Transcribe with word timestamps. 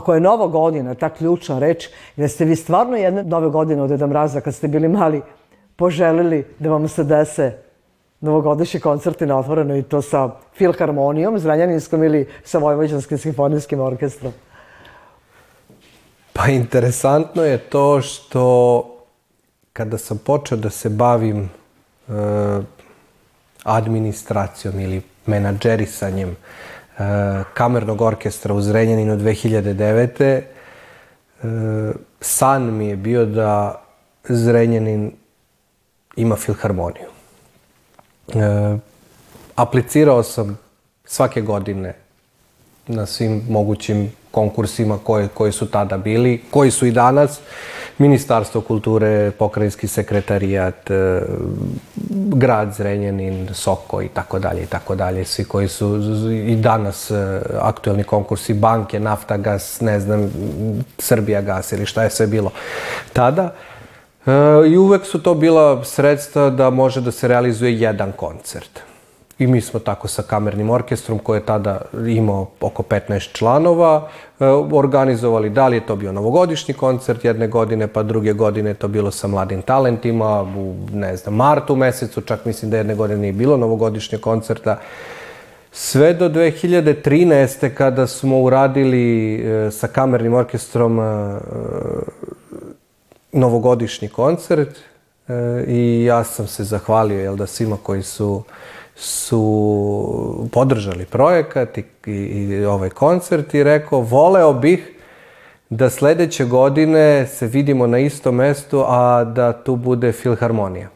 ako 0.00 0.14
je 0.14 0.20
Nova 0.20 0.46
godina, 0.46 0.94
ta 0.94 1.08
ključna 1.08 1.58
reč, 1.58 1.88
da 2.16 2.28
ste 2.28 2.44
vi 2.44 2.56
stvarno 2.56 2.96
jedne 2.96 3.24
Nove 3.24 3.48
godine 3.48 3.82
od 3.82 3.90
Deda 3.90 4.06
Mraza, 4.06 4.40
kad 4.40 4.54
ste 4.54 4.68
bili 4.68 4.88
mali, 4.88 5.22
poželili 5.76 6.44
da 6.58 6.70
vam 6.70 6.88
se 6.88 7.04
dese 7.04 7.52
novogodišnji 8.20 8.80
koncerti 8.80 9.26
na 9.26 9.38
otvoreno 9.38 9.76
i 9.76 9.82
to 9.82 10.02
sa 10.02 10.30
Filharmonijom, 10.56 11.38
Zranjaninskom 11.38 12.04
ili 12.04 12.28
sa 12.44 12.58
Vojvođanskim 12.58 13.18
simfonijskim 13.18 13.80
orkestrom? 13.80 14.32
Pa 16.32 16.48
interesantno 16.48 17.44
je 17.44 17.58
to 17.58 18.00
što 18.00 18.84
kada 19.72 19.98
sam 19.98 20.18
počeo 20.18 20.58
da 20.58 20.70
se 20.70 20.88
bavim 20.88 21.40
e, 21.40 22.12
administracijom 23.64 24.80
ili 24.80 25.02
menadžerisanjem 25.26 26.36
kamernog 27.54 28.00
orkestra 28.00 28.54
u 28.54 28.60
Zrenjaninu 28.60 29.16
2009. 29.16 30.42
E, 31.42 31.92
san 32.20 32.76
mi 32.76 32.86
je 32.86 32.96
bio 32.96 33.24
da 33.24 33.82
Zrenjanin 34.28 35.12
ima 36.16 36.36
filharmoniju. 36.36 37.08
E, 38.34 38.76
aplicirao 39.54 40.22
sam 40.22 40.58
svake 41.04 41.40
godine 41.40 41.94
na 42.86 43.06
svim 43.06 43.42
mogućim 43.48 44.12
konkursima 44.30 44.98
koje, 44.98 45.28
koji 45.28 45.52
su 45.52 45.66
tada 45.66 45.98
bili, 45.98 46.42
koji 46.50 46.70
su 46.70 46.86
i 46.86 46.92
danas. 46.92 47.40
Ministarstvo 48.00 48.60
kulture, 48.60 49.30
pokrajinski 49.30 49.88
sekretarijat, 49.88 50.90
e, 50.90 51.22
grad 52.34 52.72
Zrenjanin, 52.74 53.48
Soko 53.52 54.02
i 54.02 54.08
tako 54.08 54.38
dalje 54.38 54.62
i 54.62 54.66
tako 54.66 54.94
dalje. 54.94 55.24
Svi 55.24 55.44
koji 55.44 55.68
su 55.68 56.00
i 56.46 56.56
danas 56.56 57.10
e, 57.10 57.40
aktuelni 57.60 58.04
konkursi, 58.04 58.54
banke, 58.54 59.00
Naftagas, 59.00 59.80
ne 59.80 60.00
znam, 60.00 60.30
Srbija 60.98 61.40
gas 61.40 61.72
ili 61.72 61.86
šta 61.86 62.02
je 62.02 62.10
sve 62.10 62.26
bilo 62.26 62.50
tada. 63.12 63.54
E, 64.26 64.30
I 64.68 64.76
uvek 64.76 65.06
su 65.06 65.22
to 65.22 65.34
bila 65.34 65.84
sredstva 65.84 66.50
da 66.50 66.70
može 66.70 67.00
da 67.00 67.12
se 67.12 67.28
realizuje 67.28 67.80
jedan 67.80 68.12
koncert. 68.12 68.89
I 69.40 69.46
mi 69.46 69.60
smo 69.60 69.80
tako 69.80 70.08
sa 70.08 70.22
kamernim 70.22 70.70
orkestrom 70.70 71.18
koji 71.18 71.38
je 71.38 71.46
tada 71.46 71.80
imao 72.06 72.50
oko 72.60 72.82
15 72.82 73.32
članova 73.32 74.08
e, 74.40 74.44
organizovali 74.72 75.50
da 75.50 75.68
li 75.68 75.76
je 75.76 75.86
to 75.86 75.96
bio 75.96 76.12
novogodišnji 76.12 76.74
koncert 76.74 77.24
jedne 77.24 77.48
godine, 77.48 77.86
pa 77.86 78.02
druge 78.02 78.32
godine 78.32 78.74
to 78.74 78.88
bilo 78.88 79.10
sa 79.10 79.28
mladim 79.28 79.62
talentima 79.62 80.42
u, 80.42 80.74
ne 80.92 81.16
znam, 81.16 81.34
martu 81.34 81.76
mesecu, 81.76 82.20
čak 82.20 82.44
mislim 82.44 82.70
da 82.70 82.76
jedne 82.76 82.94
godine 82.94 83.20
nije 83.20 83.32
bilo 83.32 83.56
novogodišnje 83.56 84.18
koncerta. 84.18 84.78
Sve 85.72 86.14
do 86.14 86.28
2013. 86.28 87.74
kada 87.74 88.06
smo 88.06 88.40
uradili 88.40 89.34
e, 89.34 89.70
sa 89.70 89.88
kamernim 89.88 90.34
orkestrom 90.34 91.00
novogodišnji 93.32 94.08
koncert 94.08 94.78
i 95.66 96.04
ja 96.04 96.24
sam 96.24 96.46
se 96.46 96.64
zahvalio 96.64 97.20
jel 97.20 97.36
da 97.36 97.46
svima 97.46 97.76
koji 97.82 98.02
su 98.02 98.42
su 98.94 100.48
podržali 100.52 101.04
projekat 101.04 101.78
i, 101.78 101.84
i, 102.06 102.10
i 102.10 102.64
ovaj 102.64 102.90
koncert 102.90 103.54
i 103.54 103.62
rekao 103.62 104.00
voleo 104.00 104.52
bih 104.52 104.92
da 105.70 105.90
sledeće 105.90 106.44
godine 106.44 107.26
se 107.26 107.46
vidimo 107.46 107.86
na 107.86 107.98
istom 107.98 108.34
mestu, 108.34 108.84
a 108.86 109.24
da 109.24 109.52
tu 109.52 109.76
bude 109.76 110.12
filharmonija. 110.12 110.88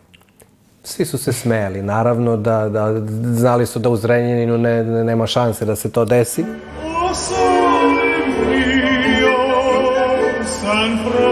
Svi 0.83 1.05
su 1.05 1.19
se 1.19 1.33
smejali, 1.33 1.83
naravno 1.83 2.37
da, 2.37 2.69
da 2.69 3.01
znali 3.35 3.67
su 3.67 3.79
da 3.79 3.89
u 3.89 3.97
Zrenjaninu 3.97 4.59
ne, 4.59 4.85
ne, 4.85 5.05
nema 5.05 5.27
šanse 5.27 5.65
da 5.65 5.77
se 5.77 5.93
to 5.93 6.05
desi. 6.05 6.45
San 10.45 10.99
fronte 10.99 11.24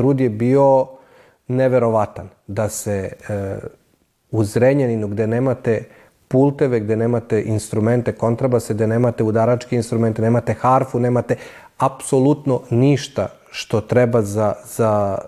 trud 0.00 0.20
je 0.20 0.28
bio 0.28 0.86
neverovatan 1.48 2.28
da 2.46 2.68
se 2.68 3.12
e, 3.28 3.56
u 4.30 4.44
Zrenjaninu 4.44 5.08
gde 5.08 5.26
nemate 5.26 5.82
pulteve, 6.28 6.80
gde 6.80 6.96
nemate 6.96 7.42
instrumente, 7.42 8.12
kontrabase, 8.12 8.74
gde 8.74 8.86
nemate 8.86 9.24
udaračke 9.24 9.76
instrumente, 9.76 10.22
nemate 10.22 10.54
harfu, 10.54 11.00
nemate 11.00 11.36
apsolutno 11.78 12.62
ništa 12.70 13.28
što 13.50 13.80
treba 13.80 14.22
za, 14.22 14.54
za, 14.64 15.18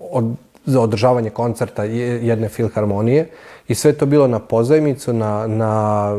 od, 0.00 0.34
za 0.66 0.80
održavanje 0.80 1.30
koncerta 1.30 1.84
jedne 1.84 2.48
filharmonije. 2.48 3.30
I 3.68 3.74
sve 3.74 3.92
to 3.92 4.06
bilo 4.06 4.26
na 4.28 4.38
pozajmicu, 4.38 5.12
na, 5.12 5.46
na 5.46 6.12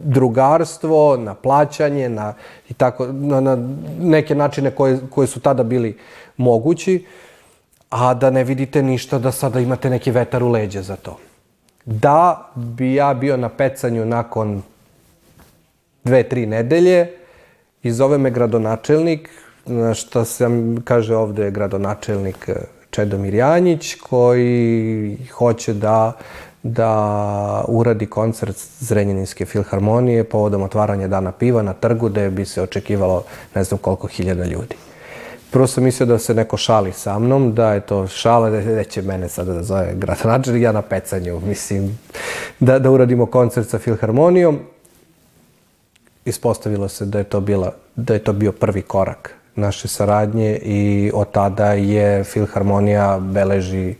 drugarstvo, 0.00 1.16
na 1.16 1.34
plaćanje, 1.34 2.08
na, 2.08 2.34
i 2.68 2.74
tako, 2.74 3.06
na, 3.06 3.40
na 3.40 3.58
neke 4.00 4.34
načine 4.34 4.70
koje, 4.70 4.98
koje 5.10 5.26
su 5.26 5.40
tada 5.40 5.62
bili 5.62 5.96
mogući, 6.36 7.04
a 7.90 8.14
da 8.14 8.30
ne 8.30 8.44
vidite 8.44 8.82
ništa 8.82 9.18
da 9.18 9.32
sada 9.32 9.60
imate 9.60 9.90
neki 9.90 10.10
vetar 10.10 10.42
u 10.42 10.48
leđa 10.48 10.82
za 10.82 10.96
to. 10.96 11.18
Da 11.84 12.50
bi 12.54 12.94
ja 12.94 13.14
bio 13.14 13.36
na 13.36 13.48
pecanju 13.48 14.04
nakon 14.04 14.62
dve, 16.04 16.22
tri 16.28 16.46
nedelje 16.46 17.10
i 17.82 17.92
zove 17.92 18.18
me 18.18 18.30
gradonačelnik, 18.30 19.30
na 19.66 19.94
šta 19.94 20.24
sam, 20.24 20.76
kaže 20.84 21.16
ovde 21.16 21.50
gradonačelnik 21.50 22.48
Čedomir 22.90 23.34
Janjić, 23.34 23.94
koji 23.94 25.18
hoće 25.32 25.74
da 25.74 26.12
da 26.62 27.64
uradi 27.68 28.06
koncert 28.06 28.56
Zrenjaninske 28.80 29.46
filharmonije 29.46 30.24
povodom 30.24 30.62
otvaranja 30.62 31.08
dana 31.08 31.32
piva 31.32 31.62
na 31.62 31.72
trgu 31.72 32.08
gde 32.08 32.30
bi 32.30 32.44
se 32.44 32.62
očekivalo 32.62 33.24
ne 33.54 33.64
znam 33.64 33.78
koliko 33.78 34.06
hiljada 34.06 34.44
ljudi. 34.44 34.76
Prvo 35.50 35.66
sam 35.66 35.84
mislio 35.84 36.06
da 36.06 36.18
se 36.18 36.34
neko 36.34 36.56
šali 36.56 36.92
sa 36.92 37.18
mnom, 37.18 37.54
da 37.54 37.72
je 37.72 37.80
to 37.80 38.06
šala, 38.06 38.50
da 38.50 38.84
će 38.84 39.02
mene 39.02 39.28
sada 39.28 39.52
da 39.52 39.62
zove 39.62 39.94
gradonačelnik, 39.94 40.62
ja 40.62 40.72
na 40.72 40.82
pecanju, 40.82 41.40
mislim, 41.40 41.98
da, 42.60 42.78
da 42.78 42.90
uradimo 42.90 43.26
koncert 43.26 43.68
sa 43.68 43.78
filharmonijom. 43.78 44.60
Ispostavilo 46.24 46.88
se 46.88 47.04
da 47.04 47.18
je 47.18 47.24
to, 47.24 47.40
bila, 47.40 47.72
da 47.96 48.14
je 48.14 48.24
to 48.24 48.32
bio 48.32 48.52
prvi 48.52 48.82
korak 48.82 49.34
naše 49.58 49.88
saradnje 49.88 50.58
i 50.62 51.10
od 51.14 51.30
tada 51.30 51.72
je 51.72 52.24
filharmonija 52.24 53.18
beleži 53.20 53.94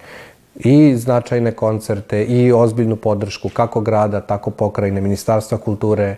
i 0.58 0.96
značajne 0.96 1.52
koncerte 1.52 2.24
i 2.24 2.52
ozbiljnu 2.52 2.96
podršku 2.96 3.48
kako 3.48 3.80
grada, 3.80 4.20
tako 4.20 4.50
pokrajine, 4.50 5.00
Ministarstva 5.00 5.58
kulture 5.58 6.16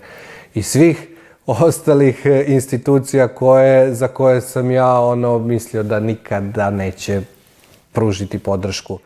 i 0.54 0.62
svih 0.62 1.08
ostalih 1.46 2.26
institucija 2.46 3.28
koje, 3.28 3.94
za 3.94 4.08
koje 4.08 4.40
sam 4.40 4.70
ja 4.70 5.00
ono 5.00 5.38
mislio 5.38 5.82
da 5.82 6.00
nikada 6.00 6.70
neće 6.70 7.22
pružiti 7.92 8.38
podršku. 8.38 8.98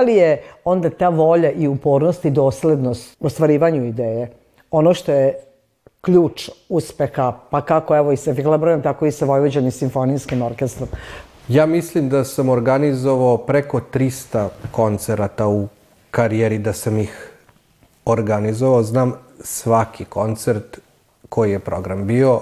Li 0.00 0.14
je 0.14 0.42
onda 0.64 0.90
ta 0.90 1.08
volja 1.08 1.50
i 1.50 1.68
upornost 1.68 2.24
i 2.24 2.30
doslednost 2.30 3.16
u 3.20 3.26
ostvarivanju 3.26 3.84
ideje 3.84 4.30
ono 4.70 4.94
što 4.94 5.12
je 5.12 5.34
ključ 6.00 6.50
uspeha, 6.68 7.32
pa 7.50 7.60
kako 7.60 7.96
evo 7.96 8.12
i 8.12 8.16
sa 8.16 8.34
Filabrojem, 8.34 8.82
tako 8.82 9.06
i 9.06 9.12
sa 9.12 9.24
Vojvođanim 9.24 9.70
simfonijskim 9.70 10.42
orkestrom? 10.42 10.88
Ja 11.48 11.66
mislim 11.66 12.08
da 12.08 12.24
sam 12.24 12.48
organizovao 12.48 13.36
preko 13.36 13.80
300 13.92 14.48
koncerata 14.70 15.48
u 15.48 15.68
karijeri, 16.10 16.58
da 16.58 16.72
sam 16.72 16.98
ih 16.98 17.32
organizovao. 18.04 18.82
Znam 18.82 19.12
svaki 19.40 20.04
koncert 20.04 20.78
koji 21.28 21.52
je 21.52 21.58
program 21.58 22.06
bio. 22.06 22.40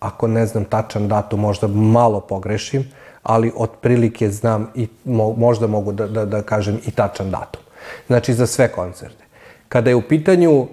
Ako 0.00 0.26
ne 0.26 0.46
znam 0.46 0.64
tačan 0.64 1.08
datum, 1.08 1.40
možda 1.40 1.66
malo 1.66 2.20
pogrešim 2.20 2.84
ali 3.22 3.52
otprilike 3.56 4.30
znam 4.30 4.70
i 4.74 4.88
mo, 5.04 5.34
možda 5.36 5.66
mogu 5.66 5.92
da, 5.92 6.06
da, 6.06 6.24
da 6.24 6.42
kažem 6.42 6.80
i 6.86 6.90
tačan 6.90 7.30
datum. 7.30 7.62
Znači 8.06 8.34
za 8.34 8.46
sve 8.46 8.68
koncerte. 8.68 9.24
Kada 9.68 9.90
je 9.90 9.96
u 9.96 10.02
pitanju 10.02 10.66
e, 10.66 10.68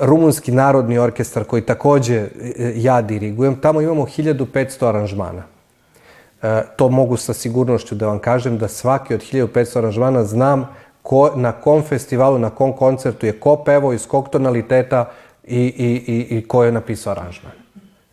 Rumunski 0.00 0.52
narodni 0.52 0.98
orkestar 0.98 1.44
koji 1.44 1.62
takođe 1.62 2.16
e, 2.16 2.28
ja 2.76 3.02
dirigujem, 3.02 3.60
tamo 3.60 3.80
imamo 3.80 4.02
1500 4.02 4.88
aranžmana. 4.88 5.42
E, 6.42 6.62
to 6.76 6.88
mogu 6.88 7.16
sa 7.16 7.32
sigurnošću 7.32 7.94
da 7.94 8.06
vam 8.06 8.18
kažem 8.18 8.58
da 8.58 8.68
svaki 8.68 9.14
od 9.14 9.20
1500 9.32 9.78
aranžmana 9.78 10.24
znam 10.24 10.68
ko, 11.02 11.30
na 11.36 11.52
kom 11.52 11.82
festivalu, 11.82 12.38
na 12.38 12.50
kom 12.50 12.72
koncertu 12.72 13.26
je 13.26 13.40
ko 13.40 13.56
pevo, 13.56 13.92
iz 13.92 14.06
kog 14.06 14.28
tonaliteta 14.28 15.10
i, 15.44 15.60
i, 15.60 16.12
i, 16.12 16.38
i 16.38 16.48
ko 16.48 16.64
je 16.64 16.72
napisao 16.72 17.10
aranžman. 17.10 17.63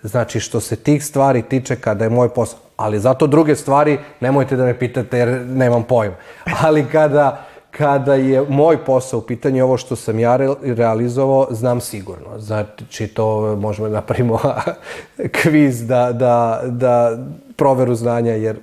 Znači, 0.03 0.39
što 0.39 0.59
se 0.59 0.75
tih 0.75 1.05
stvari 1.05 1.41
tiče 1.41 1.75
kada 1.75 2.03
je 2.03 2.09
moj 2.09 2.29
posao, 2.29 2.59
ali 2.77 2.99
zato 2.99 3.27
druge 3.27 3.55
stvari 3.55 3.99
nemojte 4.19 4.55
da 4.55 4.65
me 4.65 4.79
pitate 4.79 5.17
jer 5.17 5.45
nemam 5.45 5.83
pojma. 5.83 6.15
Ali 6.63 6.85
kada, 6.91 7.45
kada 7.71 8.15
je 8.15 8.45
moj 8.49 8.85
posao 8.85 9.19
u 9.19 9.21
pitanju 9.23 9.63
ovo 9.63 9.77
što 9.77 9.95
sam 9.95 10.19
ja 10.19 10.37
realizovao, 10.61 11.47
znam 11.51 11.81
sigurno. 11.81 12.39
Znači, 12.39 13.07
to 13.07 13.55
možemo 13.55 13.89
da 13.89 13.95
napravimo 13.95 14.39
kviz 15.41 15.87
da, 15.87 16.11
da, 16.11 16.61
da 16.65 17.17
proveru 17.55 17.95
znanja, 17.95 18.33
jer 18.33 18.59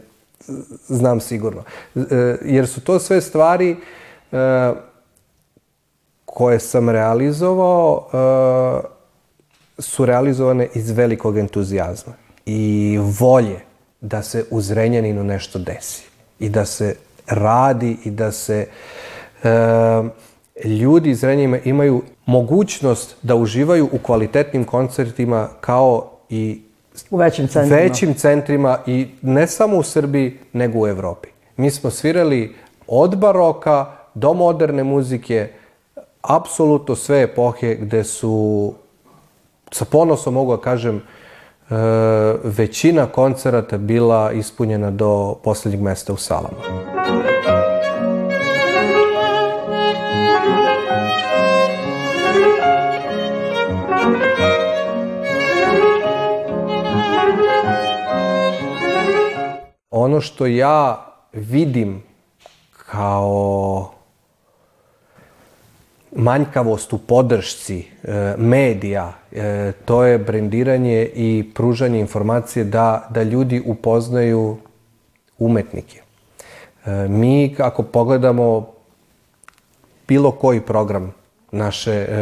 znam 0.86 1.20
sigurno. 1.20 1.62
E, 1.96 2.36
jer 2.42 2.68
su 2.68 2.80
to 2.80 2.98
sve 2.98 3.20
stvari 3.20 3.76
e, 4.32 4.72
koje 6.24 6.60
sam 6.60 6.90
realizovao 6.90 8.08
e, 8.12 8.97
su 9.78 10.06
realizovane 10.06 10.68
iz 10.74 10.90
velikog 10.90 11.38
entuzijazma 11.38 12.12
i 12.46 12.98
volje 13.20 13.60
da 14.00 14.22
se 14.22 14.44
u 14.50 14.60
Zrenjaninu 14.60 15.24
nešto 15.24 15.58
desi 15.58 16.02
i 16.38 16.48
da 16.48 16.64
se 16.64 16.96
radi 17.26 17.96
i 18.04 18.10
da 18.10 18.32
se 18.32 18.66
e, 19.42 19.48
ljudi 20.64 21.10
iz 21.10 21.20
Zrenjanina 21.20 21.58
imaju 21.64 22.02
mogućnost 22.26 23.16
da 23.22 23.34
uživaju 23.34 23.88
u 23.92 23.98
kvalitetnim 23.98 24.64
koncertima 24.64 25.48
kao 25.60 26.10
i 26.30 26.62
u 27.10 27.16
većim 27.16 27.48
centrima. 27.48 27.76
većim 27.76 28.14
centrima 28.14 28.78
i 28.86 29.06
ne 29.22 29.46
samo 29.46 29.76
u 29.76 29.82
Srbiji, 29.82 30.38
nego 30.52 30.78
u 30.78 30.86
Evropi. 30.86 31.28
Mi 31.56 31.70
smo 31.70 31.90
svirali 31.90 32.54
od 32.86 33.16
baroka 33.16 33.86
do 34.14 34.32
moderne 34.34 34.84
muzike, 34.84 35.48
apsolutno 36.22 36.96
sve 36.96 37.22
epohe 37.22 37.74
gde 37.74 38.04
su 38.04 38.74
sa 39.70 39.84
ponosom 39.84 40.34
mogu 40.34 40.56
da 40.56 40.62
kažem, 40.62 40.96
e, 40.96 41.74
većina 42.44 43.06
koncerata 43.06 43.78
bila 43.78 44.32
ispunjena 44.32 44.90
do 44.90 45.34
poslednjeg 45.44 45.82
mesta 45.82 46.12
u 46.12 46.16
salama. 46.16 46.58
Ono 59.90 60.20
što 60.20 60.46
ja 60.46 61.06
vidim 61.32 62.02
kao 62.90 63.90
manjkavost 66.16 66.92
u 66.92 66.98
podršci 66.98 67.84
e, 68.02 68.34
medija, 68.38 69.12
e, 69.38 69.72
to 69.84 70.04
je 70.04 70.18
brendiranje 70.18 71.10
i 71.14 71.50
pružanje 71.54 72.00
informacije 72.00 72.64
da, 72.64 73.08
da 73.10 73.22
ljudi 73.22 73.62
upoznaju 73.66 74.56
umetnike. 75.38 76.00
E, 76.86 76.90
mi, 77.08 77.56
ako 77.58 77.82
pogledamo 77.82 78.72
bilo 80.08 80.30
koji 80.30 80.60
program 80.60 81.14
naše, 81.52 81.92
e, 81.92 82.16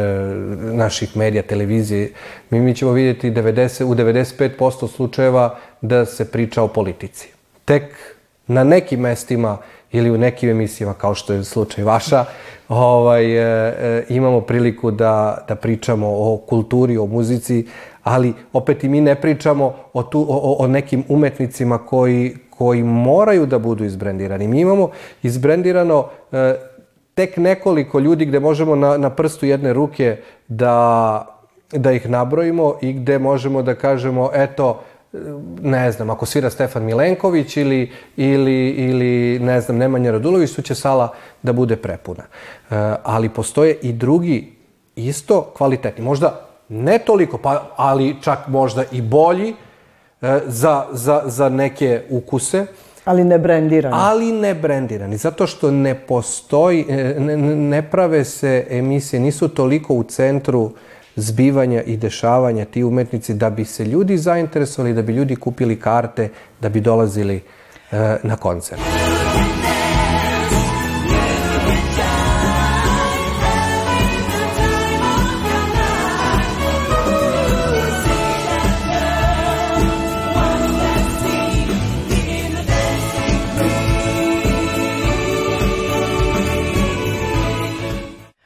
naših 0.73 1.17
medija, 1.17 1.43
televizije, 1.43 2.11
mi, 2.49 2.59
mi 2.59 2.75
ćemo 2.75 2.91
vidjeti 2.91 3.31
90, 3.31 3.83
u 3.83 3.95
95% 3.95 4.87
slučajeva 4.87 5.57
da 5.81 6.05
se 6.05 6.31
priča 6.31 6.63
o 6.63 6.67
politici. 6.67 7.29
Tek 7.65 7.83
na 8.47 8.63
nekim 8.63 8.99
mestima 8.99 9.57
ili 9.91 10.11
u 10.11 10.17
nekim 10.17 10.49
emisijama, 10.49 10.93
kao 10.93 11.15
što 11.15 11.33
je 11.33 11.43
slučaj 11.43 11.83
vaša, 11.83 12.25
ovaj, 12.69 13.25
e, 13.25 13.39
e, 13.39 14.03
imamo 14.09 14.41
priliku 14.41 14.91
da, 14.91 15.45
da 15.47 15.55
pričamo 15.55 16.07
o 16.09 16.37
kulturi, 16.37 16.97
o 16.97 17.05
muzici, 17.05 17.65
ali 18.03 18.33
opet 18.53 18.83
i 18.83 18.89
mi 18.89 19.01
ne 19.01 19.15
pričamo 19.15 19.73
o, 19.93 20.03
tu, 20.03 20.25
o, 20.29 20.55
o 20.59 20.67
nekim 20.67 21.03
umetnicima 21.09 21.77
koji, 21.77 22.35
koji 22.49 22.83
moraju 22.83 23.45
da 23.45 23.59
budu 23.59 23.85
izbrendirani. 23.85 24.47
Mi 24.47 24.59
imamo 24.59 24.89
izbrendirano 25.23 26.07
e, 26.31 26.55
tek 27.13 27.37
nekoliko 27.37 27.99
ljudi 27.99 28.25
gde 28.25 28.39
možemo 28.39 28.75
na, 28.75 28.97
na 28.97 29.09
prstu 29.09 29.45
jedne 29.45 29.73
ruke 29.73 30.17
da, 30.47 31.25
da 31.71 31.91
ih 31.91 32.09
nabrojimo 32.09 32.75
i 32.81 32.93
gde 32.93 33.19
možemo 33.19 33.61
da 33.61 33.75
kažemo, 33.75 34.29
eto, 34.33 34.81
ne 35.61 35.91
znam, 35.91 36.09
ako 36.09 36.25
svira 36.25 36.49
Stefan 36.49 36.83
Milenković 36.83 37.57
ili, 37.57 37.91
ili, 38.17 38.69
ili 38.69 39.39
ne 39.39 39.61
znam, 39.61 39.77
Nemanja 39.77 40.11
Radulović, 40.11 40.51
tu 40.51 40.61
će 40.61 40.75
sala 40.75 41.13
da 41.43 41.53
bude 41.53 41.75
prepuna. 41.75 42.23
E, 42.23 42.75
ali 43.03 43.29
postoje 43.29 43.77
i 43.81 43.93
drugi 43.93 44.53
isto 44.95 45.53
kvalitetni. 45.57 46.03
Možda 46.03 46.47
ne 46.69 46.99
toliko, 46.99 47.37
pa, 47.37 47.69
ali 47.75 48.15
čak 48.21 48.47
možda 48.47 48.83
i 48.91 49.01
bolji 49.01 49.55
e, 50.21 50.39
za, 50.45 50.85
za, 50.91 51.21
za 51.25 51.49
neke 51.49 52.01
ukuse. 52.09 52.65
Ali 53.05 53.23
ne 53.23 53.39
brendirani. 53.39 53.95
Ali 53.99 54.31
ne 54.31 54.53
brendirani, 54.53 55.17
zato 55.17 55.47
što 55.47 55.71
ne 55.71 55.95
postoji, 55.95 56.85
e, 56.89 57.15
ne, 57.19 57.37
ne 57.55 57.81
prave 57.89 58.25
se 58.25 58.67
emisije, 58.69 59.19
nisu 59.19 59.47
toliko 59.47 59.93
u 59.93 60.03
centru 60.03 60.71
zbivanja 61.17 61.81
i 61.83 61.97
dešavanja 61.97 62.65
ti 62.65 62.83
umetnici 62.83 63.33
da 63.33 63.49
bi 63.49 63.65
se 63.65 63.85
ljudi 63.85 64.17
zainteresovali, 64.17 64.93
da 64.93 65.01
bi 65.01 65.13
ljudi 65.13 65.35
kupili 65.35 65.79
karte, 65.79 66.29
da 66.61 66.69
bi 66.69 66.81
dolazili 66.81 67.41
e, 67.91 68.17
na 68.23 68.35
koncert. 68.35 68.81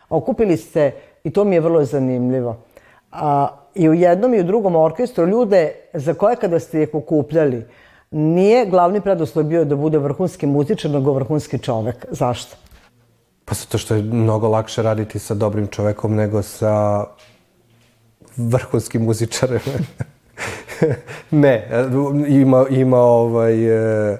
Okupili 0.10 0.58
ste 0.58 1.11
i 1.24 1.32
to 1.32 1.44
mi 1.44 1.56
je 1.56 1.62
vrlo 1.62 1.86
zanimljivo. 1.86 2.58
A, 3.12 3.48
I 3.76 3.90
u 3.90 3.94
jednom 3.94 4.34
i 4.34 4.40
u 4.40 4.44
drugom 4.44 4.76
orkestru 4.76 5.28
ljude 5.28 5.72
za 5.94 6.14
koje 6.14 6.36
kada 6.36 6.60
ste 6.60 6.84
ih 6.84 6.90
okupljali, 6.94 7.66
nije 8.12 8.66
glavni 8.66 9.02
preduslov 9.02 9.46
bio 9.46 9.66
da 9.66 9.76
bude 9.76 9.98
vrhunski 9.98 10.48
muzičar, 10.48 10.92
nego 10.92 11.14
vrhunski 11.14 11.60
čovek. 11.60 12.06
Zašto? 12.12 12.56
Pa 13.46 13.56
zato 13.56 13.78
što 13.78 13.96
je 13.96 14.04
mnogo 14.04 14.48
lakše 14.48 14.82
raditi 14.82 15.20
sa 15.20 15.34
dobrim 15.34 15.68
čovekom 15.68 16.16
nego 16.16 16.42
sa 16.42 17.06
vrhunskim 18.38 19.04
muzičarem. 19.04 19.60
ne, 21.32 21.68
ima, 22.28 22.66
ima 22.70 22.98
ovaj... 22.98 23.66
E, 23.66 24.18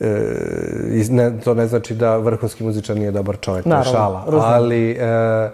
e, 0.00 1.04
ne, 1.10 1.40
to 1.44 1.54
ne 1.54 1.66
znači 1.66 1.94
da 1.94 2.16
vrhunski 2.16 2.64
muzičar 2.64 2.96
nije 2.96 3.10
dobar 3.10 3.36
čovjek, 3.40 3.66
je 3.66 3.84
šala. 3.84 4.24
Razumno. 4.24 4.46
Ali 4.46 4.90
e, 4.90 5.50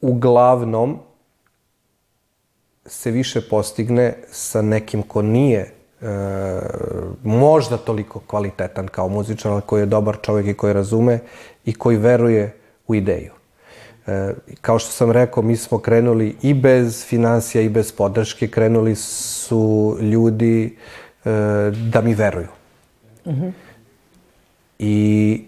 uglavnom 0.00 0.98
se 2.86 3.10
više 3.10 3.40
postigne 3.40 4.14
sa 4.30 4.62
nekim 4.62 5.02
ko 5.02 5.22
nije 5.22 5.60
e, 5.60 6.06
možda 7.22 7.76
toliko 7.76 8.20
kvalitetan 8.26 8.88
kao 8.88 9.08
muzičar, 9.08 9.52
ali 9.52 9.62
koji 9.62 9.82
je 9.82 9.86
dobar 9.86 10.16
čovjek 10.22 10.46
i 10.46 10.54
koji 10.54 10.72
razume 10.72 11.18
i 11.64 11.74
koji 11.74 11.96
veruje 11.96 12.56
u 12.86 12.94
ideju. 12.94 13.32
E, 14.06 14.32
kao 14.60 14.78
što 14.78 14.90
sam 14.90 15.10
rekao, 15.10 15.42
mi 15.42 15.56
smo 15.56 15.78
krenuli 15.78 16.36
i 16.42 16.54
bez 16.54 17.04
financija 17.04 17.62
i 17.62 17.68
bez 17.68 17.92
podrške, 17.92 18.48
krenuli 18.48 18.94
su 18.96 19.96
ljudi 20.00 20.76
e, 21.24 21.30
da 21.92 22.00
mi 22.00 22.14
veruju. 22.14 22.48
Mm 23.26 23.30
-hmm. 23.30 23.52
I 24.78 25.44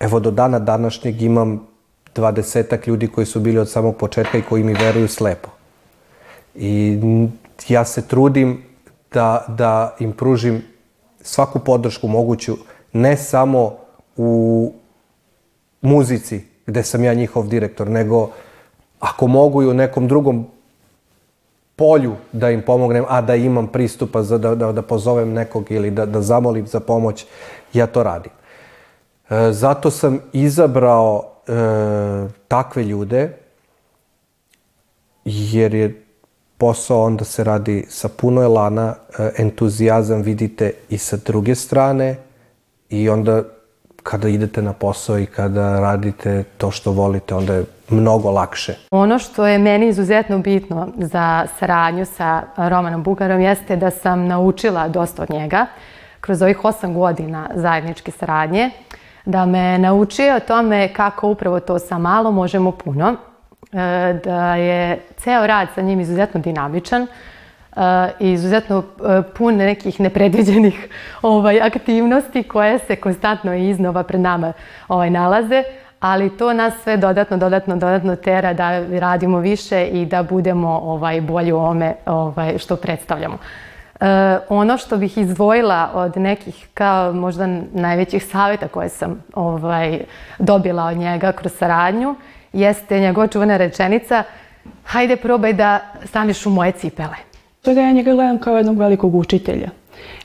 evo 0.00 0.20
do 0.20 0.30
dana 0.30 0.58
današnjeg 0.58 1.22
imam 1.22 1.71
dvadesetak 2.14 2.86
ljudi 2.86 3.08
koji 3.08 3.26
su 3.26 3.40
bili 3.40 3.58
od 3.58 3.70
samog 3.70 3.96
početka 3.96 4.38
i 4.38 4.42
koji 4.42 4.64
mi 4.64 4.74
veruju 4.74 5.08
slepo. 5.08 5.48
I 6.54 6.98
ja 7.68 7.84
se 7.84 8.08
trudim 8.08 8.62
da, 9.12 9.44
da 9.48 9.96
im 10.00 10.12
pružim 10.12 10.62
svaku 11.20 11.58
podršku 11.58 12.08
moguću, 12.08 12.56
ne 12.92 13.16
samo 13.16 13.76
u 14.16 14.72
muzici, 15.80 16.44
gde 16.66 16.82
sam 16.82 17.04
ja 17.04 17.14
njihov 17.14 17.48
direktor, 17.48 17.90
nego 17.90 18.30
ako 19.00 19.26
mogu 19.26 19.62
i 19.62 19.66
u 19.66 19.74
nekom 19.74 20.08
drugom 20.08 20.46
polju 21.76 22.14
da 22.32 22.50
im 22.50 22.62
pomognem, 22.62 23.04
a 23.08 23.20
da 23.20 23.34
imam 23.34 23.66
pristupa 23.68 24.22
za 24.22 24.38
da, 24.38 24.54
da, 24.54 24.72
da 24.72 24.82
pozovem 24.82 25.32
nekog 25.32 25.70
ili 25.70 25.90
da, 25.90 26.06
da 26.06 26.20
zamolim 26.20 26.66
za 26.66 26.80
pomoć, 26.80 27.26
ja 27.72 27.86
to 27.86 28.02
radim. 28.02 28.32
E, 29.30 29.52
zato 29.52 29.90
sam 29.90 30.20
izabrao 30.32 31.31
e, 31.46 31.52
takve 32.48 32.84
ljude 32.84 33.36
jer 35.24 35.74
je 35.74 36.04
posao 36.58 37.02
onda 37.02 37.24
se 37.24 37.44
radi 37.44 37.86
sa 37.88 38.08
puno 38.08 38.42
elana, 38.42 38.94
e, 39.18 39.30
entuzijazam 39.38 40.22
vidite 40.22 40.72
i 40.88 40.98
sa 40.98 41.16
druge 41.16 41.54
strane 41.54 42.16
i 42.90 43.08
onda 43.08 43.42
kada 44.02 44.28
idete 44.28 44.62
na 44.62 44.72
posao 44.72 45.18
i 45.18 45.26
kada 45.26 45.80
radite 45.80 46.44
to 46.58 46.70
što 46.70 46.92
volite, 46.92 47.34
onda 47.34 47.54
je 47.54 47.64
mnogo 47.90 48.30
lakše. 48.30 48.74
Ono 48.90 49.18
što 49.18 49.46
je 49.46 49.58
meni 49.58 49.88
izuzetno 49.88 50.38
bitno 50.38 50.88
za 50.96 51.46
saradnju 51.58 52.04
sa 52.04 52.42
Romanom 52.56 53.02
Bugarom 53.02 53.40
jeste 53.40 53.76
da 53.76 53.90
sam 53.90 54.26
naučila 54.26 54.88
dosta 54.88 55.22
od 55.22 55.30
njega 55.30 55.66
kroz 56.20 56.42
ovih 56.42 56.64
osam 56.64 56.94
godina 56.94 57.50
zajedničke 57.54 58.10
saradnje, 58.10 58.70
da 59.24 59.46
me 59.46 59.78
naučio 59.78 60.36
o 60.36 60.40
tome 60.40 60.88
kako 60.88 61.28
upravo 61.28 61.60
to 61.60 61.78
sa 61.78 61.98
malo 61.98 62.30
možemo 62.30 62.72
puno, 62.72 63.16
e, 63.72 64.18
da 64.24 64.56
je 64.56 65.00
ceo 65.16 65.46
rad 65.46 65.68
sa 65.74 65.80
njim 65.80 66.00
izuzetno 66.00 66.40
dinamičan, 66.40 67.06
i 68.20 68.32
izuzetno 68.32 68.78
e, 68.78 69.22
pun 69.34 69.56
nekih 69.56 70.00
nepredviđenih 70.00 70.88
ovaj, 71.22 71.60
aktivnosti 71.60 72.42
koje 72.42 72.78
se 72.78 72.96
konstantno 72.96 73.54
i 73.54 73.68
iznova 73.68 74.02
pred 74.02 74.20
nama 74.20 74.52
ovaj, 74.88 75.10
nalaze, 75.10 75.62
ali 76.00 76.36
to 76.36 76.52
nas 76.52 76.74
sve 76.82 76.96
dodatno, 76.96 77.36
dodatno, 77.36 77.76
dodatno 77.76 78.16
tera 78.16 78.52
da 78.52 78.98
radimo 78.98 79.38
više 79.38 79.86
i 79.86 80.06
da 80.06 80.22
budemo 80.22 80.80
ovaj, 80.84 81.20
bolji 81.20 81.52
u 81.52 81.58
ome 81.58 81.94
ovaj, 82.06 82.58
što 82.58 82.76
predstavljamo. 82.76 83.38
E, 84.02 84.38
ono 84.48 84.78
što 84.78 84.96
bih 84.96 85.18
izdvojila 85.18 85.90
od 85.94 86.16
nekih 86.16 86.68
kao 86.74 87.12
možda 87.12 87.46
najvećih 87.72 88.26
savjeta 88.26 88.68
koje 88.68 88.88
sam 88.88 89.22
ovaj, 89.34 90.00
dobila 90.38 90.84
od 90.84 90.96
njega 90.96 91.32
kroz 91.32 91.52
saradnju 91.52 92.14
jeste 92.52 93.00
njegova 93.00 93.26
čuvana 93.26 93.56
rečenica 93.56 94.22
hajde 94.84 95.16
probaj 95.16 95.52
da 95.52 95.78
staneš 96.04 96.46
u 96.46 96.50
moje 96.50 96.72
cipele. 96.72 97.16
Toga 97.62 97.80
ja 97.80 97.92
njega 97.92 98.14
gledam 98.14 98.38
kao 98.38 98.56
jednog 98.56 98.78
velikog 98.78 99.14
učitelja 99.14 99.68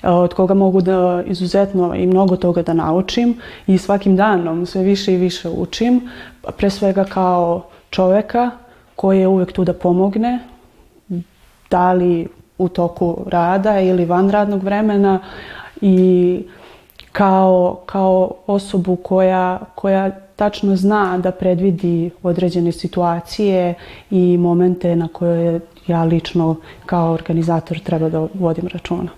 e, 0.03 0.10
od 0.10 0.34
koga 0.34 0.53
mogu 0.53 0.81
da 0.81 1.24
izuzetno 1.25 1.96
i 1.96 2.07
mnogo 2.07 2.36
toga 2.36 2.62
da 2.62 2.74
naučim 2.74 3.38
i 3.67 3.77
svakim 3.77 4.15
danom 4.15 4.65
sve 4.65 4.84
više 4.84 5.13
i 5.13 5.17
više 5.17 5.50
učim, 5.50 6.10
pre 6.57 6.69
svega 6.69 7.03
kao 7.03 7.63
čoveka 7.89 8.51
koji 8.96 9.19
je 9.19 9.27
uvek 9.27 9.51
tu 9.51 9.63
da 9.63 9.74
pomogne, 9.74 10.39
da 11.69 11.93
li 11.93 12.27
u 12.58 12.70
toku 12.70 13.18
rada 13.28 13.80
ili 13.80 14.06
van 14.06 14.30
radnog 14.30 14.64
vremena 14.64 15.20
i 15.82 16.44
kao, 17.12 17.80
kao 17.86 18.32
osobu 18.48 18.96
koja, 18.96 19.60
koja 19.76 20.12
tačno 20.36 20.76
zna 20.76 21.18
da 21.18 21.32
predvidi 21.32 22.12
određene 22.24 22.72
situacije 22.72 23.74
i 24.12 24.38
momente 24.38 24.96
na 24.96 25.08
koje 25.14 25.60
ja 25.88 26.04
lično 26.04 26.56
kao 26.86 27.12
organizator 27.12 27.80
treba 27.80 28.10
da 28.10 28.28
vodim 28.34 28.68
računa. 28.68 29.10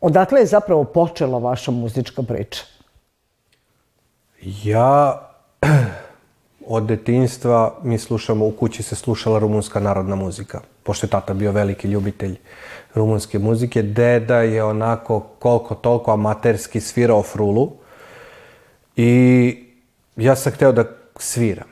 Odakle 0.00 0.40
je 0.40 0.46
zapravo 0.46 0.84
počela 0.84 1.38
vaša 1.38 1.70
muzička 1.70 2.22
priča? 2.22 2.62
Ja 4.42 5.20
od 6.66 6.82
detinjstva 6.82 7.74
mi 7.82 7.98
slušamo, 7.98 8.46
u 8.46 8.50
kući 8.50 8.82
se 8.82 8.94
slušala 8.94 9.38
rumunska 9.38 9.80
narodna 9.80 10.16
muzika, 10.16 10.60
pošto 10.88 11.06
je 11.06 11.10
tata 11.10 11.34
bio 11.34 11.52
veliki 11.52 11.88
ljubitelj 11.88 12.36
rumunske 12.94 13.38
muzike. 13.38 13.82
Deda 13.82 14.36
je 14.36 14.64
onako 14.64 15.20
koliko 15.20 15.74
toliko 15.74 16.12
amaterski 16.12 16.80
svirao 16.80 17.22
frulu 17.22 17.72
i 18.96 19.10
ja 20.16 20.36
sam 20.36 20.52
hteo 20.52 20.72
da 20.72 20.84
sviram. 21.18 21.68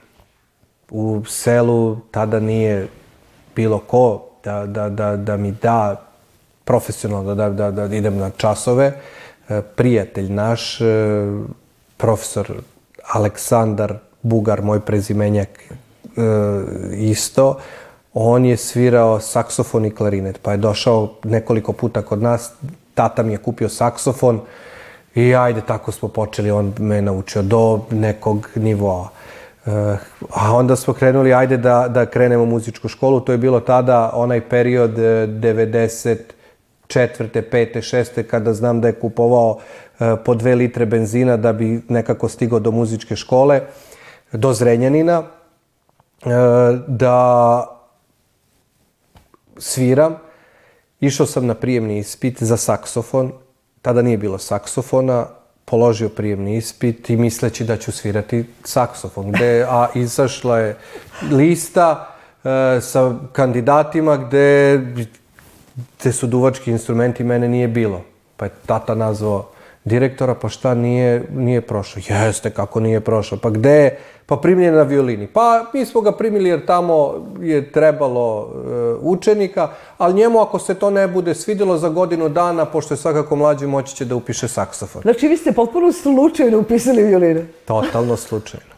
U 0.91 1.23
selu 1.29 1.97
tada 2.11 2.41
nije 2.41 2.89
bilo 3.55 3.79
ko 3.79 4.29
da, 4.45 4.67
da, 4.67 4.89
da, 4.89 5.17
da 5.17 5.37
mi 5.37 5.53
da 5.63 6.03
profesionalno 6.65 7.35
da, 7.35 7.49
da, 7.51 7.71
da, 7.71 7.97
idem 7.97 8.19
na 8.19 8.31
časove. 8.31 8.93
E, 9.49 9.63
prijatelj 9.77 10.33
naš, 10.33 10.81
e, 10.81 10.85
profesor 11.97 12.53
Aleksandar 13.13 13.95
Bugar, 14.23 14.63
moj 14.63 14.81
prezimenjak 14.81 15.49
e, 15.57 15.73
isto, 16.93 17.59
on 18.19 18.45
je 18.45 18.57
svirao 18.57 19.21
saksofon 19.21 19.85
i 19.85 19.91
klarinet, 19.91 20.39
pa 20.43 20.53
je 20.53 20.57
došao 20.57 21.09
nekoliko 21.25 21.73
puta 21.73 22.03
kod 22.03 22.23
nas, 22.23 22.53
tata 22.95 23.23
mi 23.23 23.33
je 23.33 23.39
kupio 23.39 23.69
saksofon 23.69 24.41
i 25.15 25.35
ajde, 25.35 25.61
tako 25.61 25.93
smo 25.93 26.09
počeli, 26.09 26.51
on 26.51 26.73
me 26.79 27.03
naučio 27.03 27.43
do 27.43 27.81
nekog 27.91 28.49
nivoa. 28.55 29.09
A 30.35 30.55
onda 30.57 30.77
smo 30.77 30.95
krenuli, 30.95 31.35
ajde 31.35 31.57
da, 31.57 31.89
da 31.89 32.07
krenemo 32.07 32.43
u 32.43 32.47
muzičku 32.47 32.89
školu. 32.89 33.21
To 33.21 33.33
je 33.33 33.39
bilo 33.39 33.61
tada 33.61 34.11
onaj 34.15 34.41
period 34.41 34.91
90 34.91 36.17
četvrte, 36.87 37.43
pete, 37.43 37.83
šeste, 37.83 38.23
kada 38.23 38.55
znam 38.55 38.81
da 38.81 38.89
je 38.89 39.01
kupovao 39.01 39.59
e, 40.01 40.17
po 40.25 40.35
dve 40.35 40.55
litre 40.55 40.87
benzina 40.87 41.37
da 41.37 41.53
bi 41.53 41.83
nekako 41.89 42.29
stigao 42.29 42.59
do 42.59 42.71
muzičke 42.71 43.17
škole, 43.17 43.61
do 44.33 44.53
Zrenjanina, 44.53 45.23
da 46.87 47.76
sviram. 49.59 50.17
Išao 51.01 51.27
sam 51.27 51.47
na 51.47 51.55
prijemni 51.55 51.99
ispit 51.99 52.43
za 52.43 52.57
saksofon. 52.57 53.33
Tada 53.83 54.03
nije 54.03 54.19
bilo 54.19 54.39
saksofona 54.39 55.27
položio 55.67 56.09
prijemni 56.09 56.57
ispit 56.57 57.11
i 57.11 57.17
misleći 57.17 57.65
da 57.65 57.77
ću 57.77 57.93
svirati 57.93 58.45
saksofon, 58.65 59.33
gde, 59.33 59.67
a 59.69 59.89
izašla 59.95 60.59
je 60.59 60.77
lista 61.31 62.15
e, 62.45 62.81
sa 62.81 63.15
kandidatima 63.33 64.17
gde, 64.17 64.81
gde 65.99 66.13
su 66.13 66.27
duvački 66.27 66.71
instrumenti, 66.71 67.25
mene 67.25 67.49
nije 67.49 67.69
bilo. 67.69 68.03
Pa 68.37 68.45
je 68.45 68.51
tata 68.67 68.95
nazvao 68.95 69.49
direktora, 69.85 70.35
pa 70.35 70.49
šta 70.49 70.75
nije, 70.75 71.25
nije 71.35 71.61
prošao? 71.61 72.03
Jeste, 72.09 72.51
kako 72.51 72.81
nije 72.81 73.01
prošao? 73.01 73.39
Pa 73.39 73.51
gde 73.51 73.97
Pa 74.27 74.37
primljen 74.37 74.75
na 74.75 74.83
violini. 74.83 75.27
Pa 75.27 75.65
mi 75.75 75.85
smo 75.85 76.01
ga 76.01 76.13
primili 76.13 76.49
jer 76.49 76.67
tamo 76.67 77.15
je 77.41 77.73
trebalo 77.73 78.49
e, 78.49 78.95
učenika, 79.01 79.69
ali 79.99 80.15
njemu 80.15 80.41
ako 80.41 80.59
se 80.59 80.75
to 80.75 80.91
ne 80.91 81.09
bude 81.09 81.35
svidjelo 81.35 81.79
za 81.79 81.89
godinu 81.89 82.29
dana, 82.29 82.65
pošto 82.65 82.95
je 82.95 82.99
svakako 82.99 83.37
mlađi, 83.37 83.67
moći 83.67 83.97
će 83.97 84.05
da 84.05 84.17
upiše 84.17 84.49
saksofon. 84.49 85.03
Znači 85.03 85.29
vi 85.29 85.37
ste 85.37 85.53
potpuno 85.53 85.93
slučajno 85.93 86.59
upisali 86.59 87.03
violine? 87.03 87.47
Totalno 87.65 88.17
slučajno. 88.17 88.76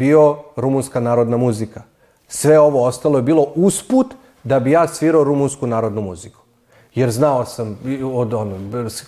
Bio 0.00 0.36
rumunska 0.56 1.00
narodna 1.00 1.36
muzika. 1.36 1.82
Sve 2.28 2.58
ovo 2.60 2.84
ostalo 2.86 3.18
je 3.18 3.22
bilo 3.22 3.46
usput 3.54 4.14
da 4.44 4.60
bi 4.60 4.70
ja 4.70 4.88
svirao 4.88 5.24
rumunsku 5.24 5.66
narodnu 5.66 6.00
muziku. 6.00 6.40
Jer 6.94 7.10
znao 7.10 7.44
sam, 7.44 7.76
od 8.14 8.34
ono, 8.34 8.56